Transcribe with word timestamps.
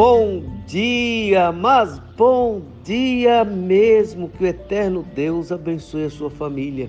bom 0.00 0.42
dia, 0.66 1.52
mas 1.52 1.98
bom 2.16 2.62
dia 2.82 3.44
mesmo. 3.44 4.30
Que 4.30 4.44
o 4.44 4.46
eterno 4.46 5.02
Deus 5.02 5.52
abençoe 5.52 6.04
a 6.04 6.10
sua 6.10 6.30
família. 6.30 6.88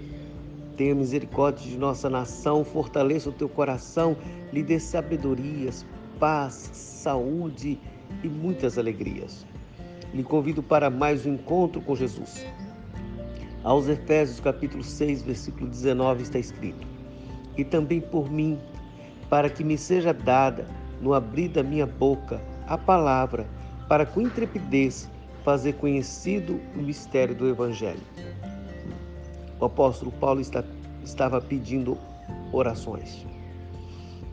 Tenha 0.77 0.95
misericórdia 0.95 1.69
de 1.69 1.77
nossa 1.77 2.09
nação, 2.09 2.63
fortaleça 2.63 3.27
o 3.27 3.33
teu 3.33 3.49
coração, 3.49 4.15
lhe 4.53 4.63
dê 4.63 4.79
sabedorias, 4.79 5.85
paz, 6.21 6.53
saúde 6.73 7.77
e 8.23 8.29
muitas 8.29 8.77
alegrias. 8.77 9.45
Lhe 10.13 10.23
convido 10.23 10.63
para 10.63 10.89
mais 10.89 11.25
um 11.25 11.33
encontro 11.33 11.81
com 11.81 11.93
Jesus. 11.93 12.45
Aos 13.61 13.89
Efésios 13.89 14.39
capítulo 14.39 14.85
6, 14.85 15.23
versículo 15.23 15.69
19 15.69 16.23
está 16.23 16.39
escrito: 16.39 16.87
E 17.57 17.65
também 17.65 17.99
por 17.99 18.31
mim, 18.31 18.57
para 19.29 19.49
que 19.49 19.65
me 19.65 19.77
seja 19.77 20.13
dada 20.13 20.65
no 21.01 21.13
abrir 21.13 21.49
da 21.49 21.61
minha 21.61 21.85
boca 21.85 22.39
a 22.71 22.77
palavra, 22.77 23.49
para 23.89 24.05
com 24.05 24.21
intrepidez 24.21 25.09
fazer 25.43 25.73
conhecido 25.73 26.57
o 26.73 26.81
mistério 26.81 27.35
do 27.35 27.49
Evangelho. 27.49 27.99
O 29.59 29.65
apóstolo 29.65 30.09
Paulo 30.09 30.39
está, 30.39 30.63
estava 31.03 31.41
pedindo 31.41 31.97
orações. 32.53 33.27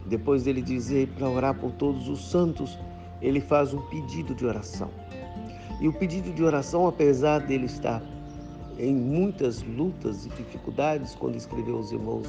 Depois 0.06 0.44
dele 0.44 0.62
dizer 0.62 1.08
para 1.08 1.28
orar 1.28 1.54
por 1.58 1.72
todos 1.72 2.08
os 2.08 2.30
santos, 2.30 2.78
ele 3.20 3.40
faz 3.40 3.74
um 3.74 3.82
pedido 3.88 4.36
de 4.36 4.46
oração. 4.46 4.88
E 5.80 5.88
o 5.88 5.92
pedido 5.92 6.32
de 6.32 6.44
oração, 6.44 6.86
apesar 6.86 7.40
dele 7.40 7.66
estar 7.66 8.00
em 8.78 8.94
muitas 8.94 9.64
lutas 9.64 10.26
e 10.26 10.28
dificuldades, 10.28 11.16
quando 11.16 11.34
escreveu 11.34 11.78
aos 11.78 11.90
irmãos 11.90 12.28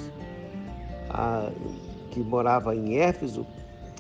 a, 1.08 1.52
que 2.10 2.20
morava 2.20 2.76
em 2.76 2.98
Éfeso, 2.98 3.46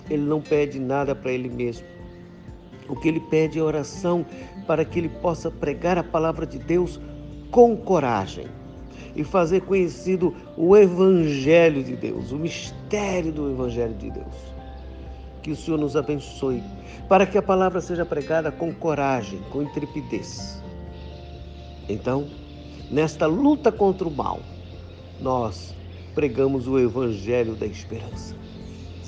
ele 0.09 0.23
não 0.23 0.41
pede 0.41 0.79
nada 0.79 1.13
para 1.13 1.31
ele 1.31 1.49
mesmo. 1.49 1.98
O 2.89 2.95
que 2.95 3.07
ele 3.07 3.19
pede 3.19 3.59
é 3.59 3.61
oração 3.61 4.25
para 4.65 4.83
que 4.83 4.99
ele 4.99 5.09
possa 5.09 5.51
pregar 5.51 5.97
a 5.97 6.03
palavra 6.03 6.45
de 6.45 6.57
Deus 6.57 6.99
com 7.51 7.77
coragem 7.77 8.47
e 9.15 9.23
fazer 9.23 9.61
conhecido 9.61 10.35
o 10.57 10.75
Evangelho 10.75 11.83
de 11.83 11.95
Deus, 11.95 12.31
o 12.31 12.37
mistério 12.37 13.31
do 13.31 13.51
Evangelho 13.51 13.93
de 13.93 14.09
Deus. 14.09 14.35
Que 15.41 15.51
o 15.51 15.55
Senhor 15.55 15.77
nos 15.77 15.95
abençoe, 15.95 16.63
para 17.07 17.25
que 17.25 17.37
a 17.37 17.41
palavra 17.41 17.81
seja 17.81 18.05
pregada 18.05 18.51
com 18.51 18.73
coragem, 18.73 19.39
com 19.51 19.61
intrepidez. 19.61 20.61
Então, 21.87 22.27
nesta 22.91 23.25
luta 23.25 23.71
contra 23.71 24.07
o 24.07 24.11
mal, 24.11 24.39
nós 25.21 25.75
pregamos 26.13 26.67
o 26.67 26.77
Evangelho 26.77 27.55
da 27.55 27.65
esperança. 27.65 28.35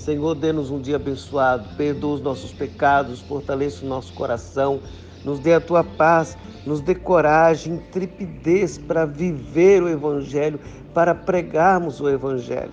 Senhor, 0.01 0.33
dê-nos 0.33 0.71
um 0.71 0.81
dia 0.81 0.95
abençoado, 0.95 1.75
perdoa 1.77 2.15
os 2.15 2.21
nossos 2.21 2.51
pecados, 2.51 3.21
fortaleça 3.21 3.85
o 3.85 3.87
nosso 3.87 4.11
coração, 4.13 4.79
nos 5.23 5.39
dê 5.39 5.53
a 5.53 5.61
tua 5.61 5.83
paz, 5.83 6.35
nos 6.65 6.81
dê 6.81 6.95
coragem, 6.95 7.75
intrepidez 7.75 8.79
para 8.79 9.05
viver 9.05 9.83
o 9.83 9.87
Evangelho, 9.87 10.59
para 10.91 11.13
pregarmos 11.13 12.01
o 12.01 12.09
Evangelho. 12.09 12.71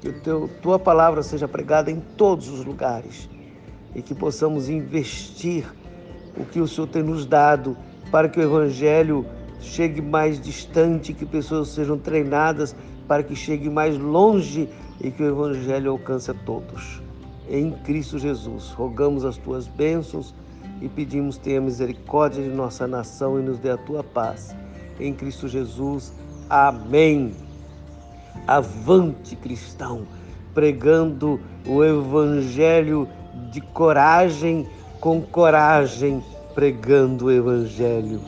Que 0.00 0.08
a 0.08 0.60
tua 0.60 0.76
palavra 0.76 1.22
seja 1.22 1.46
pregada 1.46 1.92
em 1.92 2.00
todos 2.00 2.48
os 2.48 2.64
lugares 2.64 3.30
e 3.94 4.02
que 4.02 4.14
possamos 4.14 4.68
investir 4.68 5.64
o 6.36 6.44
que 6.44 6.58
o 6.58 6.66
Senhor 6.66 6.88
tem 6.88 7.04
nos 7.04 7.24
dado 7.24 7.76
para 8.10 8.28
que 8.28 8.40
o 8.40 8.42
Evangelho 8.42 9.24
chegue 9.60 10.02
mais 10.02 10.40
distante, 10.40 11.12
que 11.12 11.24
pessoas 11.24 11.68
sejam 11.68 11.96
treinadas 11.96 12.74
para 13.06 13.22
que 13.22 13.36
chegue 13.36 13.70
mais 13.70 13.96
longe 13.96 14.68
e 15.00 15.10
que 15.10 15.22
o 15.22 15.26
Evangelho 15.26 15.90
alcance 15.90 16.30
a 16.30 16.34
todos. 16.34 17.02
Em 17.48 17.70
Cristo 17.70 18.18
Jesus, 18.18 18.70
rogamos 18.70 19.24
as 19.24 19.36
tuas 19.36 19.66
bênçãos 19.66 20.34
e 20.80 20.88
pedimos 20.88 21.36
tenha 21.36 21.60
misericórdia 21.60 22.42
de 22.42 22.48
nossa 22.48 22.86
nação 22.86 23.38
e 23.38 23.42
nos 23.42 23.58
dê 23.58 23.70
a 23.70 23.76
tua 23.76 24.02
paz. 24.02 24.54
Em 24.98 25.12
Cristo 25.12 25.48
Jesus, 25.48 26.12
amém. 26.48 27.32
Avante, 28.46 29.36
cristão, 29.36 30.06
pregando 30.52 31.40
o 31.66 31.82
Evangelho 31.82 33.08
de 33.50 33.60
coragem, 33.60 34.66
com 35.00 35.20
coragem, 35.20 36.22
pregando 36.54 37.26
o 37.26 37.30
Evangelho. 37.30 38.20